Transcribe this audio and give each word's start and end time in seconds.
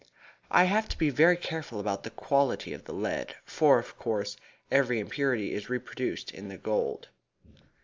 I 0.49 0.63
have 0.63 0.89
to 0.89 0.97
be 0.97 1.11
very 1.11 1.37
careful 1.37 1.79
about 1.79 2.01
the 2.01 2.09
quality 2.09 2.73
of 2.73 2.85
the 2.85 2.91
lead, 2.91 3.35
for, 3.45 3.77
of 3.77 3.99
course, 3.99 4.35
every 4.71 4.99
impurity 4.99 5.53
is 5.53 5.69
reproduced 5.69 6.31
in 6.31 6.47
the 6.47 6.57
gold." 6.57 7.09